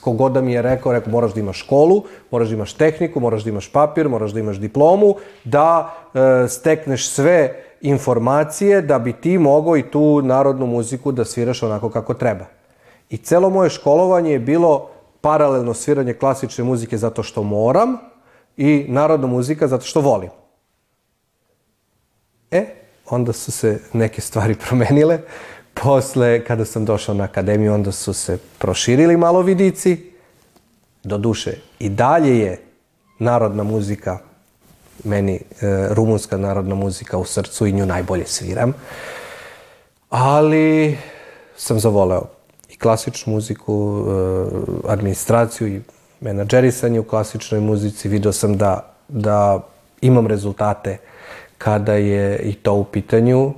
kogoda 0.00 0.40
mi 0.40 0.52
je 0.52 0.62
rekao, 0.62 0.92
rekao 0.92 1.12
moraš 1.12 1.34
da 1.34 1.40
imaš 1.40 1.64
školu, 1.64 2.02
moraš 2.30 2.48
da 2.48 2.54
imaš 2.54 2.74
tehniku, 2.74 3.20
moraš 3.20 3.44
da 3.44 3.50
imaš 3.50 3.70
papir, 3.72 4.08
moraš 4.08 4.36
da 4.36 4.40
imaš 4.40 4.60
diplomu, 4.60 5.14
da 5.44 5.90
e, 6.14 6.48
stekneš 6.48 7.08
sve 7.08 7.64
informacije 7.80 8.82
da 8.82 8.98
bi 8.98 9.12
ti 9.12 9.38
mogao 9.38 9.76
i 9.76 9.88
tu 9.90 10.22
narodnu 10.22 10.66
muziku 10.66 11.12
da 11.12 11.24
sviraš 11.24 11.62
onako 11.62 11.90
kako 11.90 12.14
treba. 12.14 12.44
I 13.10 13.16
celo 13.16 13.50
moje 13.50 13.70
školovanje 13.70 14.32
je 14.32 14.38
bilo 14.38 14.88
paralelno 15.20 15.74
sviranje 15.74 16.14
klasične 16.14 16.64
muzike 16.64 16.98
zato 16.98 17.22
što 17.22 17.42
moram, 17.42 17.96
i 18.56 18.86
narodna 18.88 19.26
muzika 19.26 19.68
zato 19.68 19.84
što 19.84 20.00
volim. 20.00 20.30
E, 22.52 22.66
onda 23.10 23.32
su 23.32 23.52
se 23.52 23.80
neke 23.92 24.20
stvari 24.20 24.54
promenile. 24.68 25.18
Posle, 25.74 26.44
kada 26.44 26.64
sam 26.64 26.84
došao 26.84 27.14
na 27.14 27.24
akademiju, 27.24 27.74
onda 27.74 27.92
su 27.92 28.12
se 28.12 28.38
proširili 28.58 29.16
malo 29.16 29.42
vidici. 29.42 30.12
Do 31.04 31.18
duše, 31.18 31.52
i 31.78 31.88
dalje 31.88 32.38
je 32.38 32.60
narodna 33.18 33.62
muzika, 33.62 34.18
meni 35.04 35.34
e, 35.34 35.40
rumunska 35.90 36.36
narodna 36.36 36.74
muzika 36.74 37.18
u 37.18 37.24
srcu 37.24 37.66
i 37.66 37.72
nju 37.72 37.86
najbolje 37.86 38.26
sviram. 38.26 38.72
Ali 40.10 40.98
sam 41.56 41.80
zavoleo 41.80 42.22
i 42.68 42.76
klasičnu 42.76 43.32
muziku, 43.32 44.04
e, 44.06 44.92
administraciju 44.92 45.68
i 45.68 45.80
menadžerisanje 46.20 47.00
u 47.00 47.04
klasičnoj 47.04 47.60
muzici, 47.60 48.08
video 48.08 48.32
sam 48.32 48.56
da, 48.56 48.94
da 49.08 49.60
imam 50.00 50.26
rezultate 50.26 50.98
kada 51.64 51.94
je 51.94 52.38
i 52.38 52.54
to 52.54 52.74
u 52.74 52.84
pitanju. 52.84 53.52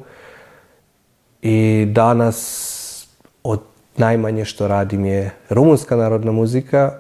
I 1.42 1.86
danas 1.88 3.08
od 3.42 3.60
najmanje 3.96 4.44
što 4.44 4.68
radim 4.68 5.04
je 5.04 5.30
rumunska 5.50 5.96
narodna 5.96 6.32
muzika, 6.32 6.92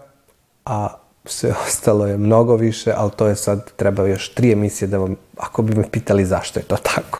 a 0.64 0.88
sve 1.24 1.54
ostalo 1.66 2.06
je 2.06 2.16
mnogo 2.16 2.56
više, 2.56 2.92
ali 2.96 3.10
to 3.16 3.26
je 3.26 3.36
sad, 3.36 3.70
treba 3.76 4.06
još 4.06 4.34
tri 4.34 4.52
emisije 4.52 4.88
da 4.88 4.98
vam, 4.98 5.16
ako 5.36 5.62
bi 5.62 5.74
me 5.74 5.90
pitali 5.90 6.24
zašto 6.24 6.60
je 6.60 6.64
to 6.64 6.76
tako. 6.76 7.18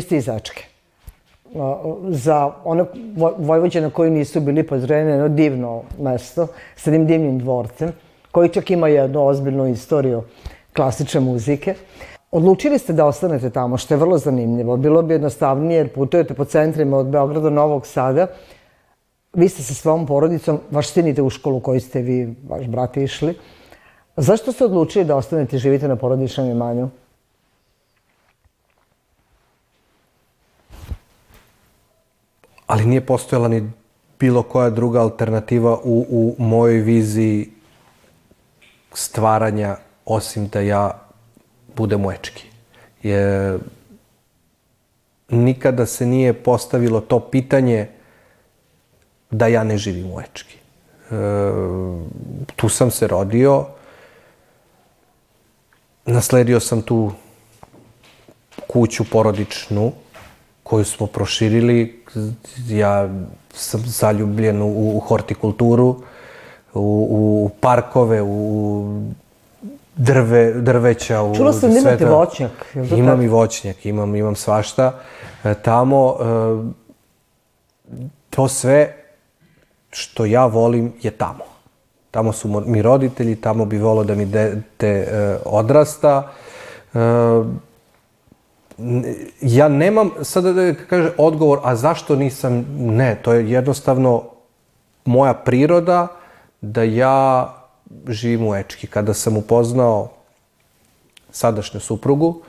Ste 0.00 0.16
iz 0.16 0.28
Ačke. 0.28 0.64
Za 2.08 2.52
one 2.64 2.84
Vojvođane 3.38 3.90
koji 3.90 4.10
nisu 4.10 4.40
bili 4.40 4.62
pozreni, 4.62 5.10
jedno 5.10 5.28
divno 5.28 5.82
mesto 5.98 6.46
sa 6.76 6.90
jednim 6.90 7.06
divnim 7.06 7.38
dvorcem, 7.38 7.92
koji 8.30 8.48
čak 8.48 8.70
ima 8.70 8.88
jednu 8.88 9.26
ozbiljnu 9.26 9.66
istoriju 9.66 10.22
klasične 10.76 11.20
muzike. 11.20 11.74
Odlučili 12.30 12.78
ste 12.78 12.92
da 12.92 13.06
ostanete 13.06 13.50
tamo, 13.50 13.76
što 13.76 13.94
je 13.94 13.98
vrlo 13.98 14.18
zanimljivo. 14.18 14.76
Bilo 14.76 15.02
bi 15.02 15.14
jednostavnije 15.14 15.76
jer 15.76 15.88
putujete 15.92 16.34
po 16.34 16.44
centrima 16.44 16.96
od 16.96 17.06
Beograda 17.06 17.40
do 17.40 17.50
Novog 17.50 17.86
Sada. 17.86 18.26
Vi 19.32 19.48
ste 19.48 19.62
sa 19.62 19.74
svojom 19.74 20.06
porodicom, 20.06 20.60
vaš 20.70 20.88
sin 20.88 21.06
ide 21.06 21.22
u 21.22 21.30
školu 21.30 21.60
koju 21.60 21.80
ste 21.80 22.02
vi, 22.02 22.34
vaš 22.48 22.66
brat 22.66 22.96
išli. 22.96 23.34
Zašto 24.16 24.52
ste 24.52 24.64
odlučili 24.64 25.04
da 25.04 25.16
ostanete 25.16 25.56
i 25.56 25.58
živite 25.58 25.88
na 25.88 25.96
porodičnom 25.96 26.50
imanju? 26.50 26.88
Ali 32.70 32.86
nije 32.86 33.00
postojala 33.06 33.48
ni 33.48 33.70
bilo 34.18 34.42
koja 34.42 34.70
druga 34.70 35.00
alternativa 35.00 35.78
u, 35.82 36.06
u 36.10 36.34
mojoj 36.38 36.78
viziji 36.78 37.50
stvaranja 38.92 39.76
osim 40.04 40.48
da 40.48 40.60
ja 40.60 41.00
budem 41.76 42.06
u 42.06 42.12
Ečki. 42.12 42.46
Je, 43.02 43.58
nikada 45.28 45.86
se 45.86 46.06
nije 46.06 46.32
postavilo 46.32 47.00
to 47.00 47.20
pitanje 47.20 47.88
da 49.30 49.46
ja 49.46 49.64
ne 49.64 49.78
živim 49.78 50.12
u 50.12 50.20
Ečki. 50.20 50.56
E, 50.56 51.16
tu 52.56 52.68
sam 52.68 52.90
se 52.90 53.06
rodio, 53.06 53.66
nasledio 56.06 56.60
sam 56.60 56.82
tu 56.82 57.12
kuću 58.66 59.04
porodičnu, 59.10 59.92
koju 60.62 60.84
smo 60.84 61.06
proširili. 61.06 61.99
Ja 62.68 63.08
sam 63.54 63.80
zaljubljen 63.86 64.62
u, 64.62 64.96
u 64.96 65.00
hortikulturu, 65.00 65.88
u, 66.74 67.06
u 67.10 67.50
parkove, 67.60 68.22
u 68.22 69.02
drve, 69.96 70.52
drveća. 70.52 71.22
U 71.22 71.34
Čula 71.34 71.52
sam 71.52 71.72
da 71.72 71.78
imate 71.78 72.06
voćnjak. 72.06 72.50
Imam 72.74 73.06
tako? 73.06 73.22
i 73.22 73.28
voćnjak, 73.28 73.86
imam, 73.86 74.16
imam 74.16 74.36
svašta. 74.36 74.92
E, 75.44 75.54
tamo, 75.54 76.16
e, 76.20 76.24
to 78.30 78.48
sve 78.48 78.96
što 79.90 80.24
ja 80.24 80.46
volim 80.46 80.92
je 81.02 81.10
tamo. 81.10 81.44
Tamo 82.10 82.32
su 82.32 82.62
mi 82.66 82.82
roditelji, 82.82 83.36
tamo 83.36 83.64
bi 83.64 83.78
volio 83.78 84.04
da 84.04 84.14
mi 84.14 84.26
dete 84.26 84.88
e, 84.88 85.38
odrasta 85.44 86.32
ja 89.40 89.68
nemam 89.68 90.10
sada 90.22 90.52
da 90.52 90.74
kaže 90.74 91.10
odgovor, 91.18 91.58
a 91.62 91.76
zašto 91.76 92.16
nisam, 92.16 92.66
ne, 92.78 93.18
to 93.22 93.32
je 93.32 93.50
jednostavno 93.50 94.24
moja 95.04 95.34
priroda 95.34 96.08
da 96.60 96.82
ja 96.82 97.54
živim 98.08 98.46
u 98.46 98.54
Ečki. 98.54 98.86
Kada 98.86 99.14
sam 99.14 99.36
upoznao 99.36 100.08
sadašnju 101.30 101.80
suprugu, 101.80 102.28
uh, 102.28 102.42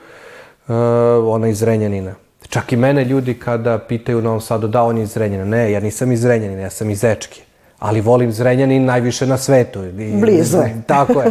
ona 1.26 1.48
iz 1.48 1.62
Renjanina. 1.62 2.14
Čak 2.48 2.72
i 2.72 2.76
mene 2.76 3.04
ljudi 3.04 3.34
kada 3.34 3.78
pitaju 3.78 4.18
u 4.18 4.22
Novom 4.22 4.40
Sadu 4.40 4.68
da 4.68 4.82
on 4.82 4.98
je 4.98 5.02
iz 5.02 5.16
Renjanina. 5.16 5.56
Ne, 5.56 5.72
ja 5.72 5.80
nisam 5.80 6.12
iz 6.12 6.24
Renjanina, 6.24 6.62
ja 6.62 6.70
sam 6.70 6.90
iz 6.90 7.04
Ečke. 7.04 7.40
Ali 7.82 8.00
volim 8.00 8.32
Zrenjanin 8.32 8.84
najviše 8.84 9.26
na 9.26 9.38
svetu. 9.38 9.80
Blizu. 10.20 10.58
Tako 10.86 11.22
je. 11.22 11.26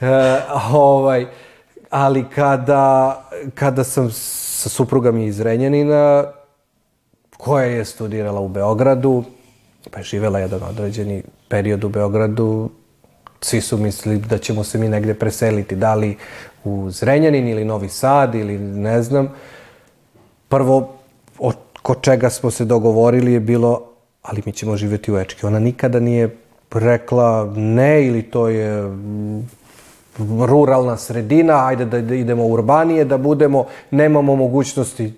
Uh, 0.00 0.74
ovaj, 0.74 1.26
ali 1.96 2.24
kada, 2.34 3.16
kada 3.54 3.84
sam 3.84 4.10
sa 4.12 4.68
suprugom 4.68 5.20
iz 5.20 5.40
Renjanina, 5.40 6.24
koja 7.36 7.64
je 7.64 7.84
studirala 7.84 8.40
u 8.40 8.48
Beogradu, 8.48 9.24
pa 9.90 9.98
je 9.98 10.04
živela 10.04 10.38
jedan 10.38 10.62
određeni 10.62 11.22
period 11.48 11.84
u 11.84 11.88
Beogradu, 11.88 12.70
svi 13.40 13.60
su 13.60 13.78
mislili 13.78 14.18
da 14.18 14.38
ćemo 14.38 14.64
se 14.64 14.78
mi 14.78 14.88
negde 14.88 15.14
preseliti, 15.14 15.76
da 15.76 15.94
li 15.94 16.16
u 16.64 16.90
Zrenjanin 16.90 17.48
ili 17.48 17.64
Novi 17.64 17.88
Sad 17.88 18.34
ili 18.34 18.58
ne 18.58 19.02
znam. 19.02 19.32
Prvo, 20.48 20.98
oko 21.38 21.94
čega 21.94 22.30
smo 22.30 22.50
se 22.50 22.64
dogovorili 22.64 23.32
je 23.32 23.40
bilo, 23.40 23.82
ali 24.22 24.42
mi 24.46 24.52
ćemo 24.52 24.76
živjeti 24.76 25.12
u 25.12 25.18
Ečki. 25.18 25.46
Ona 25.46 25.58
nikada 25.58 26.00
nije 26.00 26.36
rekla 26.72 27.52
ne 27.56 28.06
ili 28.06 28.22
to 28.22 28.48
je 28.48 28.84
ruralna 30.18 30.96
sredina, 30.96 31.66
ajde 31.66 31.84
da 31.84 32.14
idemo 32.14 32.46
urbanije, 32.46 33.04
da 33.04 33.18
budemo, 33.18 33.66
nemamo 33.90 34.36
mogućnosti. 34.36 35.14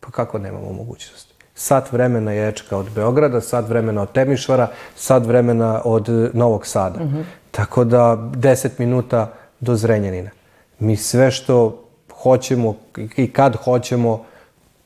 Pa 0.00 0.10
kako 0.10 0.38
nemamo 0.38 0.72
mogućnosti? 0.72 1.34
Sat 1.54 1.92
vremena 1.92 2.32
je 2.32 2.48
Ečka 2.48 2.76
od 2.76 2.90
Beograda, 2.94 3.40
sat 3.40 3.68
vremena 3.68 4.02
od 4.02 4.12
Temišvara, 4.12 4.68
sat 4.96 5.26
vremena 5.26 5.80
od 5.84 6.08
Novog 6.34 6.66
Sada. 6.66 7.04
Mm 7.04 7.08
-hmm. 7.08 7.22
Tako 7.50 7.84
da 7.84 8.16
10 8.16 8.68
minuta 8.78 9.32
do 9.60 9.76
Zrenjanina. 9.76 10.30
Mi 10.78 10.96
sve 10.96 11.30
što 11.30 11.84
hoćemo 12.22 12.74
i 13.16 13.30
kad 13.32 13.56
hoćemo, 13.56 14.24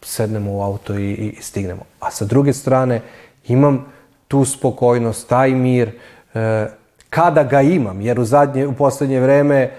sednemo 0.02 0.52
u 0.52 0.62
auto 0.62 0.94
i, 0.94 1.12
i 1.12 1.42
stignemo. 1.42 1.82
A 2.00 2.10
sa 2.10 2.24
druge 2.24 2.52
strane, 2.52 3.00
imam 3.48 3.86
tu 4.28 4.44
spokojnost, 4.44 5.28
taj 5.28 5.50
mir, 5.50 5.90
e, 6.34 6.66
kada 7.14 7.42
ga 7.42 7.60
imam, 7.60 8.00
jer 8.00 8.20
u, 8.20 8.24
zadnje, 8.24 8.66
u 8.66 8.72
poslednje 8.72 9.20
vreme 9.20 9.56
e, 9.60 9.70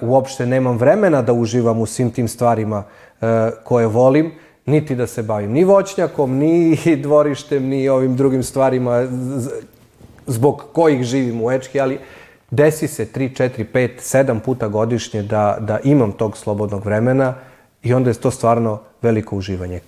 uopšte 0.00 0.46
nemam 0.46 0.76
vremena 0.78 1.22
da 1.22 1.32
uživam 1.32 1.80
u 1.80 1.86
svim 1.86 2.10
tim 2.10 2.28
stvarima 2.28 2.82
e, 3.20 3.50
koje 3.64 3.86
volim, 3.86 4.32
niti 4.66 4.94
da 4.94 5.06
se 5.06 5.22
bavim 5.22 5.50
ni 5.50 5.64
voćnjakom, 5.64 6.36
ni 6.36 6.76
dvorištem, 7.02 7.66
ni 7.66 7.88
ovim 7.88 8.16
drugim 8.16 8.42
stvarima 8.42 9.06
zbog 10.26 10.64
kojih 10.72 11.02
živim 11.02 11.42
u 11.42 11.50
Ečki, 11.50 11.80
ali 11.80 11.98
desi 12.50 12.88
se 12.88 13.06
3, 13.14 13.42
4, 13.42 13.64
5, 13.74 13.90
7 13.98 14.40
puta 14.40 14.68
godišnje 14.68 15.22
da, 15.22 15.56
da 15.60 15.78
imam 15.84 16.12
tog 16.12 16.36
slobodnog 16.36 16.84
vremena 16.84 17.34
i 17.82 17.94
onda 17.94 18.10
je 18.10 18.14
to 18.14 18.30
stvarno 18.30 18.78
veliko 19.02 19.36
uživanje. 19.36 19.80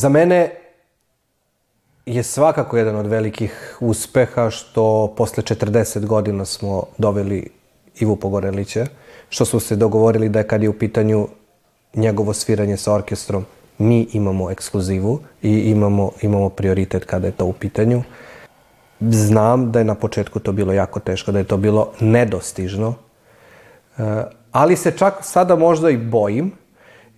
Za 0.00 0.08
mene 0.08 0.50
je 2.06 2.22
svakako 2.22 2.76
jedan 2.76 2.96
od 2.96 3.06
velikih 3.06 3.76
uspeha 3.80 4.50
što 4.50 5.14
posle 5.16 5.42
40 5.42 6.06
godina 6.06 6.44
smo 6.44 6.82
doveli 6.98 7.48
Ivu 7.98 8.16
Pogorelića, 8.16 8.86
što 9.28 9.44
smo 9.44 9.60
se 9.60 9.76
dogovorili 9.76 10.28
da 10.28 10.38
je 10.38 10.46
kad 10.46 10.62
je 10.62 10.68
u 10.68 10.78
pitanju 10.78 11.28
njegovo 11.94 12.32
sviranje 12.34 12.76
sa 12.76 12.94
orkestrom, 12.94 13.44
mi 13.78 14.08
imamo 14.12 14.50
ekskluzivu 14.50 15.20
i 15.42 15.58
imamo, 15.58 16.10
imamo 16.22 16.48
prioritet 16.48 17.04
kada 17.04 17.26
je 17.26 17.32
to 17.32 17.44
u 17.44 17.52
pitanju. 17.52 18.02
Znam 19.00 19.72
da 19.72 19.78
je 19.78 19.84
na 19.84 19.94
početku 19.94 20.40
to 20.40 20.52
bilo 20.52 20.72
jako 20.72 21.00
teško, 21.00 21.32
da 21.32 21.38
je 21.38 21.44
to 21.44 21.56
bilo 21.56 21.92
nedostižno, 22.00 22.94
e, 23.98 24.22
ali 24.52 24.76
se 24.76 24.96
čak 24.96 25.14
sada 25.20 25.56
možda 25.56 25.90
i 25.90 25.96
bojim, 25.96 26.52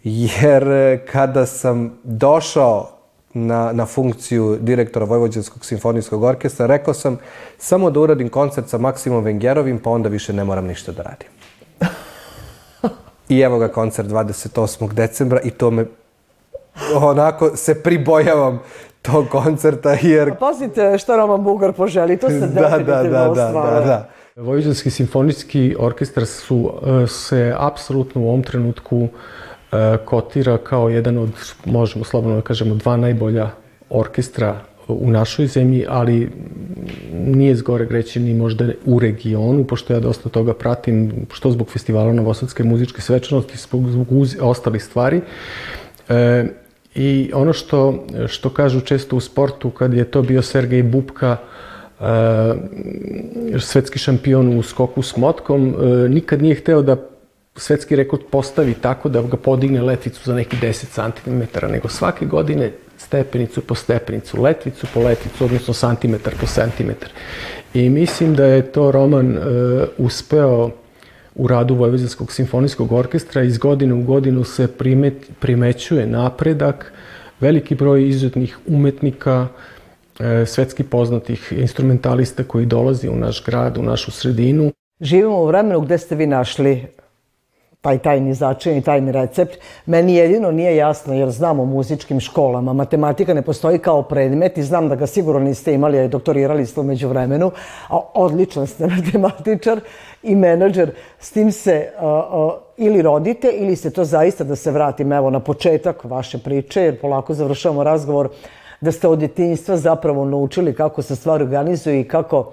jer 0.05 0.69
e, 0.69 1.05
kada 1.13 1.47
sam 1.47 1.99
došao 2.05 2.89
na, 3.35 3.73
na 3.73 3.87
funkciju 3.87 4.59
direktora 4.61 5.05
Vojvođanskog 5.05 5.65
simfonijskog 5.65 6.23
orkestra, 6.23 6.67
rekao 6.67 6.95
sam 6.95 7.19
samo 7.59 7.91
da 7.91 8.01
uradim 8.01 8.29
koncert 8.29 8.69
sa 8.69 8.79
Maksimom 8.79 9.25
Vengerovim, 9.25 9.79
pa 9.79 9.91
onda 9.91 10.09
više 10.09 10.33
ne 10.33 10.45
moram 10.45 10.67
ništa 10.67 10.93
da 10.93 11.03
radim. 11.03 11.29
I 13.29 13.41
evo 13.41 13.59
ga 13.59 13.69
koncert 13.69 14.09
28. 14.09 14.93
decembra 14.93 15.41
i 15.45 15.51
to 15.51 15.71
me 15.71 15.87
onako 16.95 17.57
se 17.57 17.83
pribojavam 17.83 18.61
tog 19.03 19.29
koncerta 19.29 19.97
jer... 20.03 20.31
Pa 20.31 20.35
pazite 20.35 20.99
šta 20.99 21.17
Roman 21.17 21.43
Bugar 21.43 21.73
poželi, 21.73 22.17
to 22.17 22.29
se 22.29 22.39
Da, 22.55 22.61
definitivno 22.61 22.85
da, 22.85 23.09
da, 23.09 23.11
da, 23.11 23.31
ostvaruje. 23.31 23.81
da, 23.81 23.87
da. 23.87 24.09
Vojvođanski 24.37 24.91
simfonijski 24.91 25.77
orkestar 25.79 26.27
su, 26.27 26.73
e, 27.05 27.07
se 27.07 27.55
apsolutno 27.59 28.21
u 28.21 28.29
ovom 28.29 28.43
trenutku 28.43 29.03
e, 29.03 29.09
kotira 30.05 30.59
kao 30.59 30.89
jedan 30.89 31.19
od, 31.19 31.31
možemo 31.65 32.05
slobodno 32.05 32.37
da 32.37 32.43
kažemo, 32.43 32.75
dva 32.75 32.97
najbolja 32.97 33.51
orkestra 33.91 34.61
u 34.89 35.11
našoj 35.11 35.47
zemlji, 35.47 35.85
ali 35.89 36.31
nije 37.13 37.55
zgore 37.57 37.87
reći 37.91 38.21
ni 38.21 38.35
možda 38.35 38.69
u 38.85 38.99
regionu, 38.99 39.65
pošto 39.65 39.93
ja 39.93 40.01
dosta 40.01 40.29
toga 40.29 40.55
pratim, 40.55 41.13
što 41.33 41.51
zbog 41.51 41.71
festivala 41.71 42.13
Novosadske 42.13 42.65
muzičke 42.65 43.01
svečanosti, 43.01 43.59
zbog, 43.59 43.91
zbog 43.91 44.13
uz, 44.13 44.37
ostalih 44.41 44.85
stvari. 44.85 45.21
E, 46.09 46.47
I 46.95 47.31
ono 47.35 47.53
što, 47.53 48.05
što 48.29 48.51
kažu 48.51 48.81
često 48.81 49.17
u 49.17 49.21
sportu, 49.21 49.71
kad 49.71 49.95
je 49.95 50.05
to 50.05 50.23
bio 50.23 50.43
Sergej 50.43 50.83
Bubka, 50.83 51.37
e, 52.01 52.05
svetski 53.59 53.99
šampion 53.99 54.59
u 54.59 54.63
skoku 54.63 55.03
s 55.03 55.17
motkom, 55.17 55.69
e, 55.69 56.09
nikad 56.09 56.43
nije 56.43 56.55
hteo 56.55 56.83
da 56.83 56.97
svetski 57.57 57.97
rekord 57.97 58.23
postavi 58.31 58.75
tako 58.75 59.09
da 59.09 59.23
ga 59.23 59.37
podigne 59.37 59.83
letvicu 59.83 60.21
za 60.25 60.35
neki 60.35 60.57
10 60.57 61.13
cm, 61.13 61.67
nego 61.73 61.89
svake 61.89 62.27
godine 62.27 62.73
stepenicu 62.99 63.61
po 63.61 63.75
stepenicu, 63.75 64.43
letvicu 64.43 64.87
po 64.95 65.01
letvicu, 65.01 65.45
odnosno 65.45 65.75
santimetar 65.75 66.35
po 66.41 66.47
santimetar. 66.47 67.09
I 67.75 67.89
mislim 67.91 68.35
da 68.35 68.45
je 68.45 68.73
to 68.73 68.91
Roman 68.93 69.37
e, 69.37 69.41
uspeo 69.99 70.71
u 71.35 71.49
radu 71.49 71.75
Vojvođanskog 71.75 72.33
simfonijskog 72.33 72.93
orkestra. 72.93 73.43
Iz 73.43 73.59
godine 73.59 73.95
u 73.95 74.03
godinu 74.03 74.45
se 74.45 74.67
primet, 74.67 75.31
primećuje 75.41 76.07
napredak, 76.07 76.93
veliki 77.41 77.75
broj 77.75 78.09
izuzetnih 78.09 78.59
umetnika, 78.67 79.49
e, 80.21 80.47
svetski 80.47 80.83
poznatih 80.83 81.53
instrumentalista 81.57 82.45
koji 82.45 82.67
dolazi 82.67 83.09
u 83.09 83.17
naš 83.17 83.45
grad, 83.45 83.79
u 83.79 83.83
našu 83.83 84.11
sredinu. 84.11 84.73
Živimo 85.01 85.43
u 85.43 85.47
vremenu 85.47 85.81
gde 85.81 85.99
ste 85.99 86.15
vi 86.15 86.27
našli 86.27 86.87
taj 87.83 87.99
tajni 87.99 88.35
začin 88.35 88.77
i 88.77 88.83
tajni 88.83 89.13
recept. 89.13 89.59
Meni 89.87 90.15
jedino 90.15 90.51
nije 90.51 90.77
jasno, 90.77 91.15
jer 91.15 91.31
znam 91.31 91.61
o 91.61 91.65
muzičkim 91.65 92.21
školama. 92.21 92.73
Matematika 92.73 93.35
ne 93.35 93.43
postoji 93.43 93.79
kao 93.79 94.03
predmet 94.03 94.59
i 94.59 94.63
znam 94.63 94.89
da 94.89 94.95
ga 94.95 95.07
sigurno 95.07 95.41
niste 95.41 95.75
imali, 95.75 95.99
a 95.99 96.09
doktorirali 96.09 96.67
ste 96.67 96.81
umeđu 96.81 97.09
vremenu. 97.09 97.51
A 97.89 97.99
odličan 98.15 98.67
ste 98.67 98.87
matematičar 98.97 99.81
i 100.23 100.35
menadžer. 100.35 100.91
S 101.19 101.31
tim 101.31 101.53
se 101.53 101.89
a, 101.99 102.07
a, 102.07 102.51
ili 102.77 103.03
rodite 103.03 103.51
ili 103.51 103.77
ste 103.77 103.91
to 103.91 104.05
zaista, 104.05 104.45
da 104.45 104.57
se 104.57 104.71
vratim 104.71 105.13
evo 105.13 105.31
na 105.31 105.41
početak 105.41 106.05
vaše 106.05 106.39
priče, 106.39 106.83
jer 106.83 107.01
polako 107.01 107.35
završavamo 107.35 107.85
razgovor, 107.85 108.29
da 108.81 108.93
ste 108.93 109.09
od 109.09 109.19
djetinjstva 109.19 109.77
zapravo 109.77 110.25
naučili 110.25 110.75
kako 110.75 111.03
se 111.03 111.17
stvari 111.17 111.45
organizuju 111.45 112.01
i 112.01 112.09
kako 112.09 112.53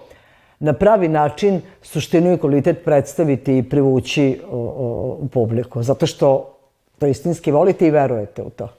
na 0.60 0.74
pravi 0.74 1.08
način 1.08 1.62
suštinu 1.82 2.34
i 2.34 2.38
kvalitet 2.38 2.86
predstaviti 2.86 3.58
i 3.58 3.64
privući 3.64 4.42
u 4.52 5.28
publiku. 5.34 5.84
Zato 5.84 6.06
što 6.06 6.56
to 7.00 7.08
istinski 7.08 7.52
volite 7.52 7.88
i 7.88 7.92
verujete 7.92 8.42
u 8.42 8.50
to. 8.50 8.70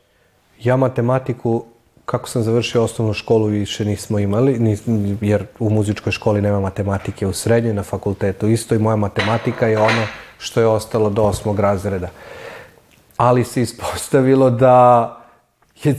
Ja 0.63 0.77
matematiku, 0.77 1.65
kako 2.05 2.29
sam 2.29 2.43
završio 2.43 2.83
osnovnu 2.83 3.15
školu, 3.15 3.47
više 3.47 3.85
nismo 3.85 4.19
imali, 4.19 4.79
jer 5.21 5.47
u 5.59 5.71
muzičkoj 5.71 6.13
školi 6.13 6.43
nema 6.43 6.61
matematike 6.61 7.27
u 7.27 7.33
srednjoj, 7.33 7.75
na 7.75 7.83
fakultetu 7.83 8.49
isto 8.49 8.75
i 8.75 8.79
moja 8.79 8.97
matematika 8.97 9.67
je 9.67 9.79
ono 9.79 10.07
što 10.39 10.61
je 10.61 10.67
ostalo 10.67 11.11
do 11.11 11.23
osmog 11.23 11.61
razreda. 11.61 12.09
Ali 13.17 13.45
se 13.45 13.63
ispostavilo 13.63 14.51
da 14.51 15.17
je 15.83 15.95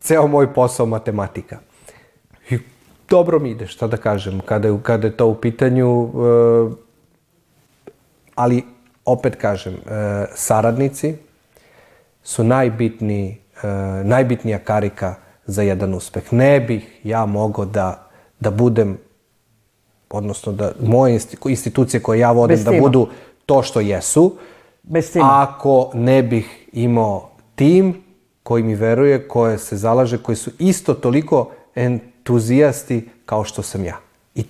ceo 0.00 0.26
moj 0.26 0.54
posao 0.54 0.86
matematika. 0.86 1.58
Dobro 3.08 3.38
mi 3.38 3.50
ide, 3.50 3.66
šta 3.66 3.86
da 3.86 3.96
kažem, 3.96 4.40
kada 4.40 4.68
je, 4.68 4.78
kada 4.82 5.06
je 5.06 5.16
to 5.16 5.26
u 5.26 5.34
pitanju, 5.34 6.08
e, 6.08 6.74
ali 8.34 8.64
opet 9.04 9.36
kažem, 9.36 9.74
e, 9.74 10.26
saradnici 10.34 11.14
su 12.22 12.44
najbitniji, 12.44 13.38
e, 13.62 13.66
najbitnija 14.04 14.58
karika 14.58 15.14
za 15.46 15.62
jedan 15.62 15.94
uspeh. 15.94 16.32
Ne 16.32 16.60
bih 16.60 17.00
ja 17.04 17.26
mogao 17.26 17.64
da, 17.64 18.08
da 18.40 18.50
budem, 18.50 18.98
odnosno 20.10 20.52
da 20.52 20.72
moje 20.80 21.20
institucije 21.48 22.02
koje 22.02 22.18
ja 22.18 22.32
vodim, 22.32 22.64
da 22.64 22.72
budu 22.80 23.08
to 23.46 23.62
što 23.62 23.80
jesu, 23.80 24.36
Bez 24.82 25.12
tima. 25.12 25.42
ako 25.42 25.90
ne 25.94 26.22
bih 26.22 26.68
imao 26.72 27.30
tim 27.54 28.02
koji 28.42 28.62
mi 28.62 28.74
veruje, 28.74 29.28
koje 29.28 29.58
se 29.58 29.76
zalaže, 29.76 30.18
koji 30.18 30.36
su 30.36 30.50
isto 30.58 30.94
toliko 30.94 31.50
entuzijasti 32.26 33.08
kao 33.26 33.44
što 33.44 33.62
sam 33.62 33.84
ja. 33.84 33.96
I 34.34 34.44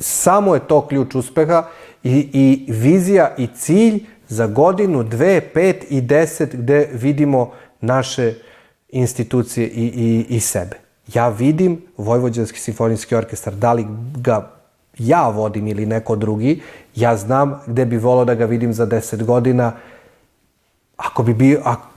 samo 0.00 0.54
je 0.54 0.60
to 0.60 0.86
ključ 0.86 1.14
uspeha 1.14 1.64
i, 2.04 2.28
i 2.32 2.72
vizija 2.72 3.34
i 3.38 3.46
cilj 3.56 4.04
za 4.28 4.46
godinu, 4.46 5.02
dve, 5.02 5.40
pet 5.40 5.84
i 5.90 6.00
deset 6.00 6.56
gde 6.56 6.88
vidimo 6.92 7.52
naše 7.80 8.34
institucije 8.88 9.68
i, 9.68 9.84
i, 9.84 10.26
i 10.36 10.40
sebe. 10.40 10.76
Ja 11.14 11.28
vidim 11.28 11.82
Vojvođanski 11.96 12.60
simfonijski 12.60 13.14
orkestar, 13.14 13.54
da 13.54 13.72
li 13.72 13.86
ga 14.16 14.50
ja 14.98 15.28
vodim 15.28 15.66
ili 15.68 15.86
neko 15.86 16.16
drugi, 16.16 16.62
ja 16.94 17.16
znam 17.16 17.60
gde 17.66 17.84
bi 17.84 17.96
volao 17.96 18.24
da 18.24 18.34
ga 18.34 18.44
vidim 18.44 18.72
za 18.72 18.86
deset 18.86 19.24
godina, 19.24 19.72
ako 20.96 21.22
bi 21.22 21.34
bio, 21.34 21.60
ako, 21.64 21.88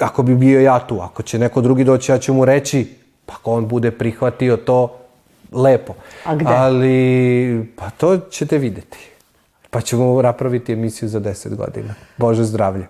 ako 0.00 0.22
bi 0.22 0.34
bio 0.34 0.60
ja 0.60 0.78
tu, 0.78 1.00
ako 1.00 1.22
će 1.22 1.38
neko 1.38 1.60
drugi 1.60 1.84
doći, 1.84 2.12
ja 2.12 2.18
ću 2.18 2.34
mu 2.34 2.44
reći, 2.44 2.98
pa 3.28 3.34
ako 3.34 3.52
on 3.52 3.68
bude 3.68 3.90
prihvatio 3.90 4.56
to, 4.56 4.96
lepo. 5.52 5.94
A 6.24 6.34
gde? 6.34 6.48
Ali, 6.48 7.72
pa 7.76 7.90
to 7.90 8.18
ćete 8.30 8.58
videti. 8.58 8.98
Pa 9.70 9.80
ćemo 9.80 10.22
napraviti 10.22 10.72
emisiju 10.72 11.08
za 11.08 11.20
10 11.20 11.54
godina. 11.54 11.94
Bože 12.16 12.44
zdravlje. 12.44 12.86